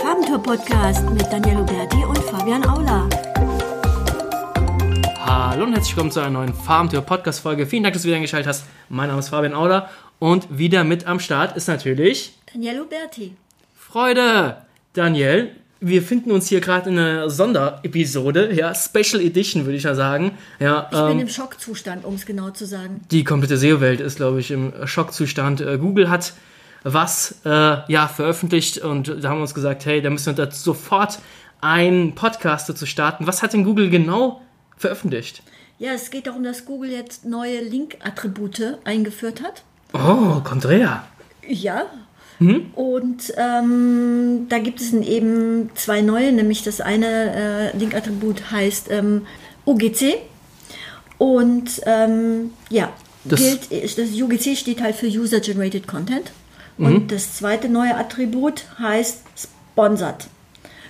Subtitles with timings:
[0.00, 3.08] Farbentour-Podcast mit Daniel Huberti und Fabian Aula.
[5.18, 7.66] Hallo und herzlich willkommen zu einer neuen Farbentour-Podcast-Folge.
[7.66, 8.64] Vielen Dank, dass du wieder eingeschaltet hast.
[8.88, 9.88] Mein Name ist Fabian Aula
[10.18, 13.34] und wieder mit am Start ist natürlich Daniel Huberti.
[13.74, 14.56] Freude.
[14.94, 19.94] Daniel, wir finden uns hier gerade in einer Sonderepisode, ja, Special Edition würde ich ja
[19.94, 20.32] sagen.
[20.60, 23.02] Ja, Ich bin ähm, im Schockzustand, um es genau zu sagen.
[23.10, 25.60] die komplette SEO-Welt ist, glaube ich, im Schockzustand.
[25.60, 26.32] Äh, Google hat
[26.84, 27.48] was äh,
[27.92, 31.18] ja veröffentlicht und da haben wir uns gesagt, hey, da müssen wir da sofort
[31.60, 33.26] einen Podcast dazu starten.
[33.26, 34.40] Was hat denn Google genau
[34.76, 35.42] veröffentlicht?
[35.78, 39.62] Ja, es geht darum, dass Google jetzt neue Link-Attribute eingeführt hat.
[39.92, 41.04] Oh, Contrea.
[41.48, 41.84] Ja.
[42.74, 49.26] Und ähm, da gibt es eben zwei neue, nämlich das eine äh, Link-Attribut heißt ähm,
[49.66, 50.16] UGC.
[51.18, 52.92] Und ähm, ja,
[53.24, 56.32] Das- gilt, das UGC steht halt für User Generated Content.
[56.78, 60.26] Und das zweite neue Attribut heißt Sponsored.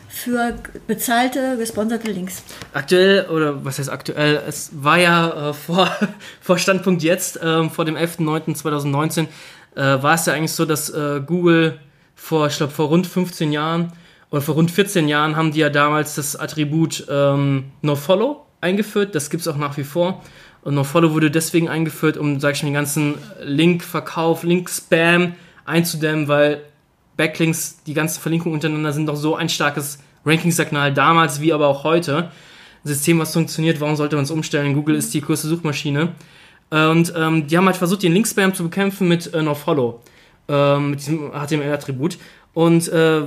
[0.09, 0.55] Für
[0.87, 2.45] bezahlte, gesponserte Links.
[2.73, 5.91] Aktuell, oder was heißt aktuell, es war ja äh, vor,
[6.41, 9.27] vor Standpunkt jetzt, ähm, vor dem 11.09.2019,
[9.75, 11.81] äh, war es ja eigentlich so, dass äh, Google
[12.15, 13.93] vor, ich glaube, vor rund 15 Jahren
[14.31, 19.15] oder vor rund 14 Jahren haben die ja damals das Attribut ähm, NoFollow eingeführt.
[19.15, 20.23] Das gibt es auch nach wie vor.
[20.63, 25.35] Und NoFollow wurde deswegen eingeführt, um, sag ich mal, den ganzen Link-Verkauf, Link-Spam
[25.65, 26.63] einzudämmen, weil
[27.17, 31.85] Backlinks, die ganzen Verlinkungen untereinander sind doch so ein starkes Ranking-Signal damals wie aber auch
[31.85, 32.31] heute.
[32.85, 34.75] Ein System, was funktioniert, warum sollte man es umstellen?
[34.75, 36.13] Google ist die größte Suchmaschine.
[36.71, 40.01] Äh, Und ähm, die haben halt versucht, den Link-Spam zu bekämpfen mit äh, NoFollow,
[40.49, 42.19] ähm, mit diesem HTML-Attribut.
[42.53, 43.23] Und äh,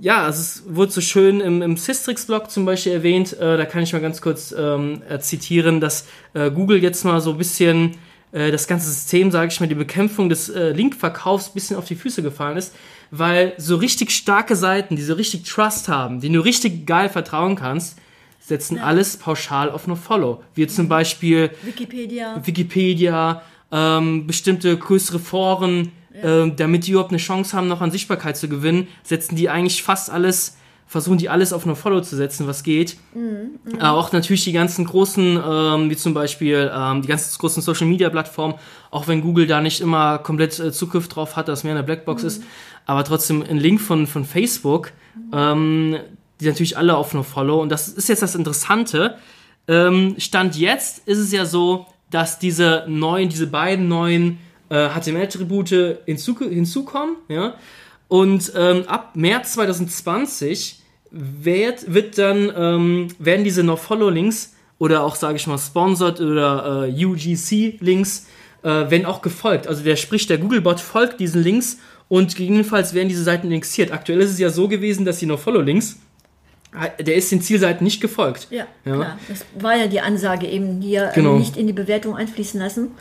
[0.00, 3.82] ja, es ist, wurde so schön im, im Systrix-Blog zum Beispiel erwähnt, äh, da kann
[3.82, 7.96] ich mal ganz kurz ähm, äh, zitieren, dass äh, Google jetzt mal so ein bisschen
[8.32, 11.86] äh, das ganze System, sage ich mal, die Bekämpfung des äh, Linkverkaufs ein bisschen auf
[11.86, 12.74] die Füße gefallen ist,
[13.10, 17.56] weil so richtig starke Seiten, die so richtig Trust haben, denen du richtig geil vertrauen
[17.56, 17.98] kannst,
[18.40, 20.42] setzen alles pauschal auf NoFollow.
[20.54, 22.40] Wie zum Beispiel Wikipedia.
[22.44, 28.36] Wikipedia, ähm, bestimmte größere Foren, ähm, damit die überhaupt eine Chance haben, noch an Sichtbarkeit
[28.36, 30.56] zu gewinnen, setzen die eigentlich fast alles,
[30.88, 32.96] versuchen die alles auf NoFollow zu setzen, was geht.
[33.78, 37.86] Äh, auch natürlich die ganzen großen, ähm, wie zum Beispiel ähm, die ganzen großen Social
[37.86, 38.54] Media Plattformen,
[38.90, 42.24] auch wenn Google da nicht immer komplett äh, Zugriff drauf hat, dass mehr eine Blackbox
[42.24, 42.42] ist,
[42.86, 44.92] aber trotzdem ein Link von, von Facebook,
[45.32, 45.98] ähm,
[46.40, 47.60] die natürlich alle auf NoFollow.
[47.60, 49.18] Und das ist jetzt das Interessante.
[49.68, 54.38] Ähm, Stand jetzt ist es ja so, dass diese neuen, diese beiden neuen
[54.70, 57.54] äh, HTML-Attribute hinzu, hinzukommen, ja.
[58.08, 60.80] Und ähm, ab März 2020
[61.10, 67.04] wird, wird dann, ähm, werden diese No-Follow-Links oder auch, sage ich mal, Sponsored oder äh,
[67.04, 68.26] UGC-Links,
[68.62, 69.66] äh, werden auch gefolgt.
[69.66, 73.92] Also der spricht, der Googlebot folgt diesen Links und gegebenenfalls werden diese Seiten indexiert.
[73.92, 75.96] Aktuell ist es ja so gewesen, dass die No-Follow-Links,
[76.98, 78.46] äh, der ist den Zielseiten nicht gefolgt.
[78.50, 78.94] Ja, Ja.
[78.94, 79.18] klar.
[79.28, 81.36] Das war ja die Ansage eben hier, Genau.
[81.38, 82.92] nicht in die Bewertung einfließen lassen.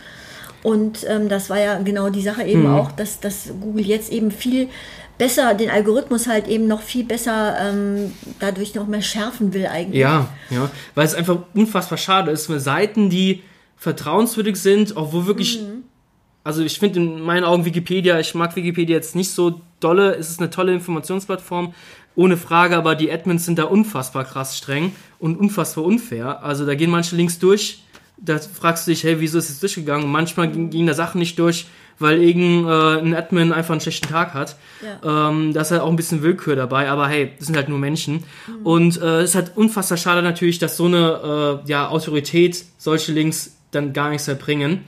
[0.64, 2.50] Und ähm, das war ja genau die Sache Mhm.
[2.50, 4.70] eben auch, dass, dass Google jetzt eben viel
[5.18, 10.02] besser, den Algorithmus halt eben noch viel besser ähm, dadurch noch mehr schärfen will eigentlich.
[10.02, 13.42] Ja, ja, weil es einfach unfassbar schade ist, weil Seiten, die
[13.78, 15.60] vertrauenswürdig sind, auch wo wirklich,
[16.44, 20.30] also ich finde in meinen Augen Wikipedia, ich mag Wikipedia jetzt nicht so dolle, es
[20.30, 21.74] ist eine tolle Informationsplattform,
[22.16, 26.44] ohne Frage, aber die Admins sind da unfassbar krass streng und unfassbar unfair.
[26.44, 27.84] Also da gehen manche Links durch,
[28.18, 30.10] da fragst du dich, hey, wieso ist es durchgegangen?
[30.10, 31.68] Manchmal ging- gingen da Sachen nicht durch,
[32.00, 34.56] weil irgendein Admin einfach einen schlechten Tag hat.
[35.04, 35.30] Ja.
[35.30, 37.80] Ähm, da ist halt auch ein bisschen Willkür dabei, aber hey, das sind halt nur
[37.80, 38.24] Menschen.
[38.64, 43.12] Und äh, es ist halt unfassbar schade natürlich, dass so eine äh, ja, Autorität solche
[43.14, 44.84] Links dann gar nichts mehr bringen.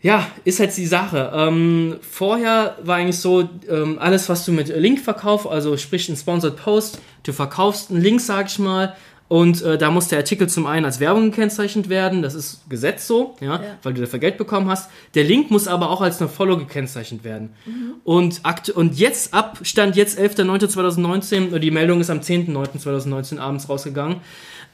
[0.00, 1.30] Ja, ist halt die Sache.
[1.32, 6.56] Ähm, vorher war eigentlich so, ähm, alles, was du mit Linkverkauf, also sprich ein Sponsored
[6.56, 8.96] Post, du verkaufst einen Link, sag ich mal,
[9.32, 13.06] und äh, da muss der Artikel zum einen als Werbung gekennzeichnet werden, das ist Gesetz
[13.06, 13.60] so, ja, Ja.
[13.82, 14.90] weil du dafür Geld bekommen hast.
[15.14, 17.54] Der Link muss aber auch als eine Follow gekennzeichnet werden.
[18.04, 23.70] Und, akt und jetzt ab, stand jetzt 11.09.2019, und die Meldung ist am 10.09.2019 abends
[23.70, 24.18] rausgegangen.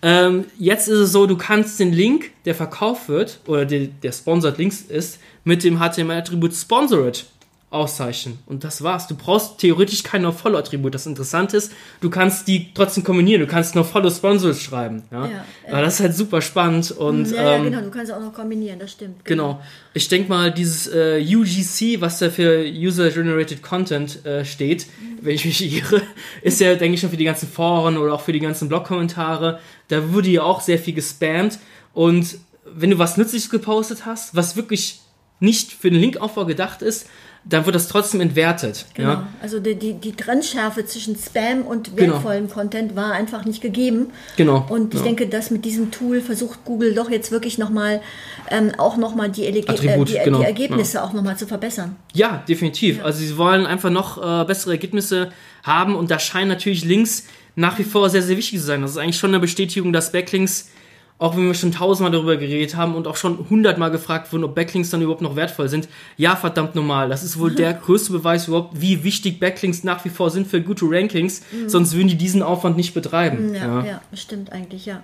[0.02, 4.10] Ähm, jetzt ist es so, du kannst den Link, der verkauft wird, oder der, der
[4.10, 7.26] Sponsored Links ist, mit dem HTML-Attribut Sponsored
[7.70, 8.38] auszeichnen.
[8.46, 9.08] Und das war's.
[9.08, 10.94] Du brauchst theoretisch kein No-Follow-Attribut.
[10.94, 13.42] Das Interessante ist, du kannst die trotzdem kombinieren.
[13.42, 15.02] Du kannst No-Follow-Sponsored schreiben.
[15.10, 15.26] Ja?
[15.26, 15.44] Ja.
[15.68, 16.90] Aber das ist halt super spannend.
[16.92, 19.22] Und, Ja, ja, ähm, genau, du kannst auch noch kombinieren, das stimmt.
[19.24, 19.60] Genau.
[19.92, 24.86] Ich denke mal, dieses äh, UGC, was da für User Generated Content äh, steht,
[25.20, 26.00] wenn ich mich irre,
[26.42, 29.60] ist ja, denke ich, schon für die ganzen Foren oder auch für die ganzen Blog-Kommentare.
[29.88, 31.58] Da wurde ja auch sehr viel gespammt.
[31.92, 35.00] Und wenn du was Nützliches gepostet hast, was wirklich
[35.40, 37.06] nicht für den Linkaufbau gedacht ist,
[37.44, 38.86] dann wird das trotzdem entwertet.
[38.94, 39.08] Genau.
[39.08, 39.28] Ja?
[39.40, 42.54] Also die, die, die Trennschärfe zwischen Spam und wertvollem genau.
[42.54, 44.08] Content war einfach nicht gegeben.
[44.36, 44.66] Genau.
[44.68, 45.06] Und ich ja.
[45.06, 48.02] denke, dass mit diesem Tool versucht Google doch jetzt wirklich nochmal
[48.50, 50.38] ähm, auch nochmal die, Ele Attribut, äh, die, genau.
[50.40, 51.04] die, Ergebnisse ja.
[51.04, 51.96] auch nochmal zu verbessern.
[52.12, 53.04] Ja, definitiv.
[53.04, 55.30] Also sie wollen einfach noch äh, bessere Ergebnisse
[55.62, 57.24] haben und da scheinen natürlich Links
[57.56, 58.82] nach wie vor sehr, sehr wichtig zu sein.
[58.82, 60.68] Das ist eigentlich schon eine Bestätigung, dass Backlinks
[61.18, 64.54] auch wenn wir schon tausendmal darüber geredet haben und auch schon hundertmal gefragt wurden, ob
[64.54, 65.88] Backlinks dann überhaupt noch wertvoll sind.
[66.16, 67.08] Ja, verdammt normal.
[67.08, 70.60] Das ist wohl der größte Beweis überhaupt, wie wichtig Backlinks nach wie vor sind für
[70.62, 71.42] gute Rankings.
[71.50, 71.68] Mhm.
[71.68, 73.54] Sonst würden die diesen Aufwand nicht betreiben.
[73.54, 73.84] Ja, ja.
[73.84, 75.02] ja stimmt eigentlich, ja.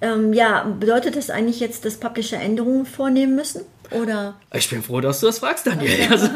[0.00, 3.62] Ähm, ja, bedeutet das eigentlich jetzt, dass Publisher Änderungen vornehmen müssen?
[3.90, 4.34] Oder?
[4.52, 6.08] Ich bin froh, dass du das fragst, Daniel.
[6.10, 6.28] Also,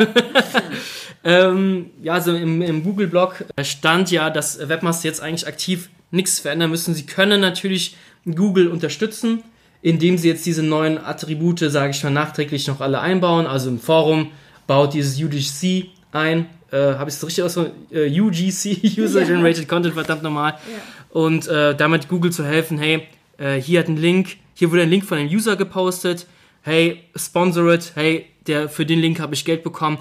[1.24, 6.70] ähm, ja, also im, im Google-Blog stand ja, dass Webmaster jetzt eigentlich aktiv nichts verändern
[6.70, 6.94] müssen.
[6.94, 7.96] Sie können natürlich
[8.34, 9.43] Google unterstützen,
[9.82, 13.46] indem sie jetzt diese neuen Attribute, sage ich mal, nachträglich noch alle einbauen.
[13.46, 14.31] Also im Forum
[14.67, 16.46] baut dieses UGC ein.
[16.73, 17.56] Äh, Habe ich es richtig aus?
[17.56, 19.69] Äh, UGC, User Generated ja.
[19.69, 20.52] Content, verdammt normal.
[20.52, 21.20] Ja.
[21.20, 23.06] Und äh, damit Google zu helfen, hey,
[23.38, 26.26] äh, hier hat ein Link, hier wurde ein Link von einem User gepostet,
[26.62, 29.99] hey, sponsor it, hey, der, für den Link habe ich Geld bekommen.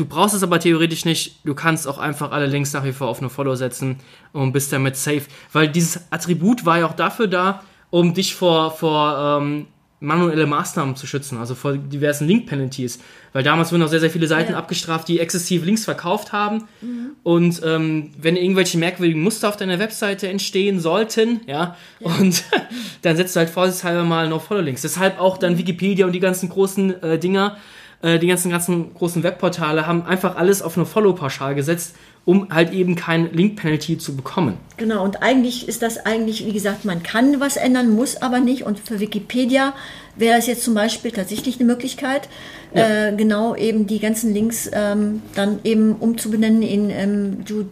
[0.00, 1.44] Du brauchst es aber theoretisch nicht.
[1.44, 3.98] Du kannst auch einfach alle Links nach wie vor auf eine Follow setzen
[4.32, 5.24] und bist damit safe.
[5.52, 9.66] Weil dieses Attribut war ja auch dafür da, um dich vor, vor ähm,
[10.00, 13.00] manuelle Maßnahmen zu schützen, also vor diversen Link-Penalties.
[13.34, 14.58] Weil damals wurden auch sehr, sehr viele Seiten ja.
[14.58, 16.64] abgestraft, die exzessiv Links verkauft haben.
[16.80, 17.10] Mhm.
[17.22, 22.10] Und ähm, wenn irgendwelche merkwürdigen Muster auf deiner Webseite entstehen sollten, ja, ja.
[22.10, 22.42] und
[23.02, 24.80] dann setzt du halt vorsichtshalber mal No-Follow-Links.
[24.80, 25.58] Deshalb auch dann mhm.
[25.58, 27.58] Wikipedia und die ganzen großen äh, Dinger
[28.02, 31.94] äh, die ganzen, ganzen großen Webportale haben einfach alles auf eine Follow-Pauschal gesetzt,
[32.24, 34.56] um halt eben kein Link-Penalty zu bekommen.
[34.76, 38.64] Genau, und eigentlich ist das eigentlich, wie gesagt, man kann was ändern, muss aber nicht.
[38.64, 39.74] Und für Wikipedia
[40.16, 42.28] wäre das jetzt zum Beispiel tatsächlich eine Möglichkeit,
[42.74, 43.08] ja.
[43.08, 47.64] äh, genau eben die ganzen Links ähm, dann eben umzubenennen in ähm, Ju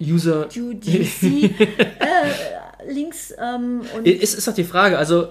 [0.00, 1.22] User UGC
[1.60, 3.32] äh, Links.
[3.40, 5.28] Ähm, und ist, ist doch die Frage, also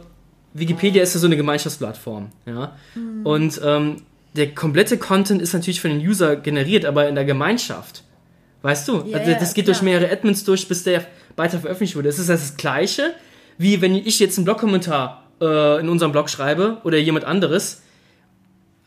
[0.53, 2.75] Wikipedia ist ja so eine Gemeinschaftsplattform, ja.
[2.95, 3.25] Mhm.
[3.25, 3.97] Und ähm,
[4.35, 8.03] der komplette Content ist natürlich von den User generiert, aber in der Gemeinschaft.
[8.61, 9.03] Weißt du?
[9.05, 9.75] Ja, also das geht klar.
[9.75, 12.09] durch mehrere Admins durch, bis der weiter veröffentlicht wurde.
[12.09, 13.13] Es ist das Gleiche,
[13.57, 17.81] wie wenn ich jetzt einen Blogkommentar äh, in unserem Blog schreibe oder jemand anderes.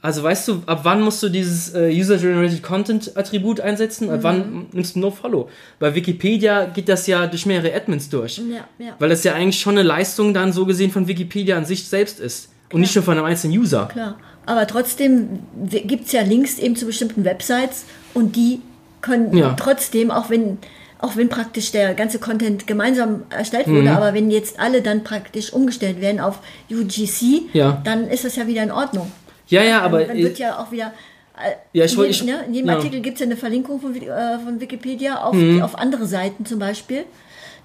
[0.03, 4.07] Also weißt du, ab wann musst du dieses äh, User-Generated Content-Attribut einsetzen?
[4.07, 4.15] Mhm.
[4.15, 5.51] Ab wann nimmst du No-Follow?
[5.79, 8.39] Bei Wikipedia geht das ja durch mehrere Admins durch.
[8.39, 8.95] Ja, ja.
[8.99, 12.21] Weil das ja eigentlich schon eine Leistung dann so gesehen von Wikipedia an sich selbst
[12.21, 12.51] ist.
[12.69, 12.75] Klar.
[12.75, 13.89] Und nicht nur von einem einzelnen User.
[13.93, 14.17] Klar.
[14.47, 17.85] Aber trotzdem gibt es ja Links eben zu bestimmten Websites
[18.15, 18.61] und die
[19.03, 19.55] können ja.
[19.59, 20.59] trotzdem, auch wenn,
[21.01, 23.89] auch wenn praktisch der ganze Content gemeinsam erstellt wurde, mhm.
[23.89, 26.39] aber wenn jetzt alle dann praktisch umgestellt werden auf
[26.71, 27.81] UGC, ja.
[27.85, 29.11] dann ist das ja wieder in Ordnung.
[29.49, 29.99] Ja, ja, aber.
[29.99, 30.93] Dann, dann wird ja auch wieder.
[31.37, 32.77] Äh, ja, ich, in, jedem, ich, ne, in jedem ja.
[32.77, 35.61] Artikel gibt es ja eine Verlinkung von, äh, von Wikipedia auf, mhm.
[35.61, 37.05] auf andere Seiten zum Beispiel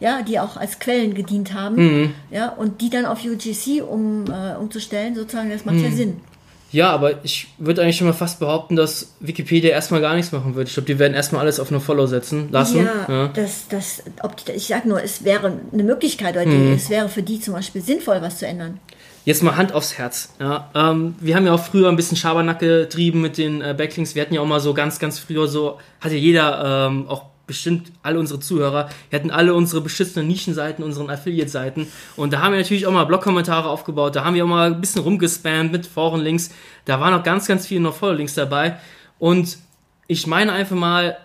[0.01, 2.13] ja, die auch als Quellen gedient haben, mhm.
[2.31, 5.83] ja, und die dann auf UGC um, äh, umzustellen, sozusagen, das macht mhm.
[5.83, 6.21] ja Sinn.
[6.71, 10.55] Ja, aber ich würde eigentlich schon mal fast behaupten, dass Wikipedia erstmal gar nichts machen
[10.55, 10.69] wird.
[10.69, 12.85] Ich glaube, die werden erstmal alles auf eine Follow setzen lassen.
[12.85, 13.27] Ja, ja.
[13.27, 16.73] Das, das, ob die, ich sage nur, es wäre eine Möglichkeit, oder mhm.
[16.73, 18.79] es wäre für die zum Beispiel sinnvoll, was zu ändern.
[19.23, 20.29] Jetzt mal Hand aufs Herz.
[20.39, 24.15] Ja, ähm, wir haben ja auch früher ein bisschen Schabernack getrieben mit den äh, Backlinks.
[24.15, 27.91] Wir hatten ja auch mal so ganz, ganz früher so, hatte jeder ähm, auch bestimmt
[28.01, 31.87] alle unsere Zuhörer, wir hatten alle unsere beschissenen Nischenseiten, unseren Affiliate-Seiten.
[32.15, 34.79] Und da haben wir natürlich auch mal Blog-Kommentare aufgebaut, da haben wir auch mal ein
[34.79, 36.51] bisschen rumgespammt mit Forenlinks,
[36.85, 38.77] da waren auch ganz, ganz viele noch Follow-Links dabei.
[39.19, 39.57] Und
[40.07, 41.17] ich meine einfach mal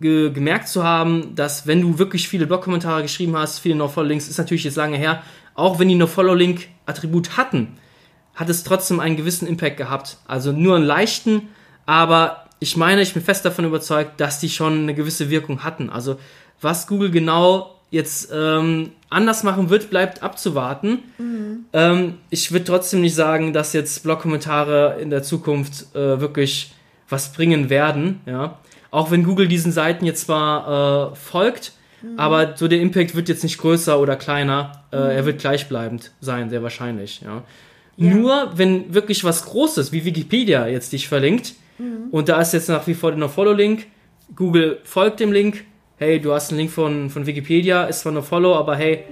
[0.00, 4.36] ge gemerkt zu haben, dass wenn du wirklich viele Blog-Kommentare geschrieben hast, viele No-Follow-Links, ist
[4.36, 5.22] natürlich jetzt lange her,
[5.54, 7.78] auch wenn die No-Follow-Link-Attribut hatten,
[8.34, 10.18] hat es trotzdem einen gewissen Impact gehabt.
[10.26, 11.48] Also nur einen leichten,
[11.86, 15.90] aber ich meine, ich bin fest davon überzeugt, dass die schon eine gewisse Wirkung hatten.
[15.90, 16.18] Also
[16.60, 21.00] was Google genau jetzt ähm, anders machen wird, bleibt abzuwarten.
[21.18, 21.64] Mhm.
[21.72, 26.72] Ähm, ich würde trotzdem nicht sagen, dass jetzt Blog-Kommentare in der Zukunft äh, wirklich
[27.08, 28.20] was bringen werden.
[28.26, 28.58] Ja?
[28.90, 32.18] Auch wenn Google diesen Seiten jetzt zwar äh, folgt, mhm.
[32.18, 34.84] aber so der Impact wird jetzt nicht größer oder kleiner.
[34.92, 35.02] Äh, mhm.
[35.10, 37.22] Er wird gleichbleibend sein, sehr wahrscheinlich.
[37.22, 37.42] Ja?
[37.96, 38.14] ja?
[38.14, 42.10] Nur wenn wirklich was Großes wie Wikipedia jetzt dich verlinkt, Mhm.
[42.10, 43.86] Und da ist jetzt nach wie vor der No-Follow-Link.
[44.36, 45.64] Google folgt dem Link.
[45.96, 49.04] Hey, du hast einen Link von, von Wikipedia, ist zwar No-Follow, aber hey,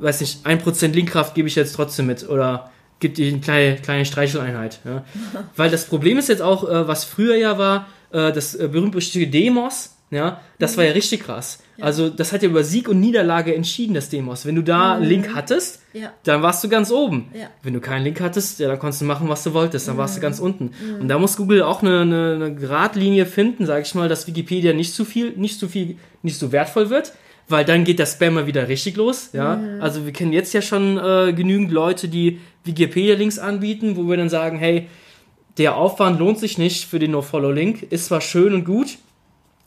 [0.00, 2.28] weiß nicht, 1% Linkkraft gebe ich jetzt trotzdem mit.
[2.28, 4.80] Oder gibt dir eine kleine, kleine Streicheleinheit.
[4.84, 5.04] Ja?
[5.56, 9.30] Weil das Problem ist jetzt auch, äh, was früher ja war, äh, das äh, berühmt-berüchtigte
[9.30, 9.96] Demos.
[10.14, 11.58] Ja, das war ja richtig krass.
[11.80, 14.46] Also das hat ja über Sieg und Niederlage entschieden, das Demos.
[14.46, 16.12] Wenn du da einen Link hattest, Ja.
[16.22, 17.28] dann warst du ganz oben.
[17.38, 17.48] Ja.
[17.64, 20.16] Wenn du keinen Link hattest, ja, dann konntest du machen, was du wolltest, dann warst
[20.16, 20.70] du ganz unten.
[21.00, 24.72] Und da muss Google auch eine, eine, eine Gradlinie finden, sage ich mal, dass Wikipedia
[24.72, 27.12] nicht zu viel, nicht zu viel, nicht so wertvoll wird,
[27.48, 29.30] weil dann geht der Spam mal wieder richtig los.
[29.32, 34.16] Ja, also wir kennen jetzt ja schon äh, genügend Leute, die Wikipedia-Links anbieten, wo wir
[34.16, 34.86] dann sagen, hey,
[35.58, 38.96] der Aufwand lohnt sich nicht für den No-Follow-Link, ist zwar schön und gut,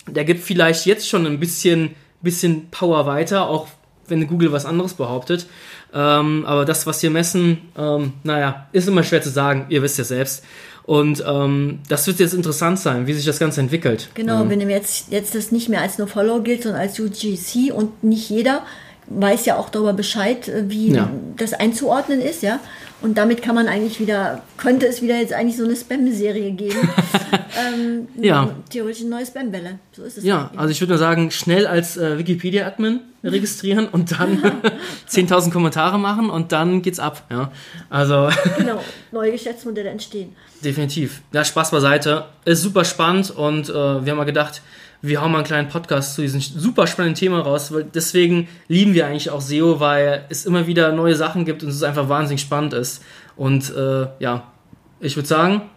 [0.08, 3.68] der gibt vielleicht jetzt schon ein bisschen, bisschen Power weiter, auch
[4.08, 5.48] wenn Google was anderes behauptet.
[5.94, 9.66] Ähm, aber das, was wir messen, ähm, naja, ist immer schwer zu sagen.
[9.70, 10.44] Ihr wisst ja selbst.
[10.84, 14.10] Und ähm, das wird jetzt interessant sein, wie sich das Ganze entwickelt.
[14.14, 18.30] Genau, wenn jetzt, jetzt das nicht mehr als No-Follow gilt, sondern als UGC und nicht
[18.30, 18.64] jeder
[19.10, 21.10] weiß ja auch darüber Bescheid, äh, wie Ja.
[21.38, 22.60] das einzuordnen ist, ja.
[23.00, 26.90] Und damit kann man eigentlich wieder, könnte es wieder jetzt eigentlich so eine Spam-Serie geben.
[27.76, 28.50] ähm, Ja.
[28.72, 29.78] Theoretisch eine neue Spam-Welle.
[29.92, 30.24] So ist es.
[30.24, 34.42] Ja, also ich würde nur sagen, schnell als äh, Wikipedia-Admin registrieren und dann
[35.10, 37.24] 10.000 Kommentare machen und dann geht's ab.
[37.30, 37.52] Ja,
[37.90, 40.36] also Genau, neue Geschäftsmodelle entstehen.
[40.64, 41.22] definitiv.
[41.34, 42.26] Ja, Spaß beiseite.
[42.46, 44.62] Ist super spannend und äh, wir haben mal gedacht,
[45.04, 48.96] wir hauen mal einen kleinen Podcast zu diesem super spannenden Thema raus, weil deswegen lieben
[48.96, 52.42] wir eigentlich auch SEO, weil es immer wieder neue Sachen gibt und es einfach wahnsinnig
[52.42, 53.04] spannend ist.
[53.36, 54.52] Und äh, ja,
[55.00, 55.70] ich würde sagen,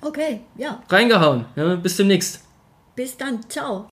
[0.00, 0.82] Okay, ja.
[0.88, 1.46] reingehauen.
[1.56, 2.44] Ja, bis demnächst.
[2.94, 3.40] Bis dann.
[3.48, 3.88] Ciao.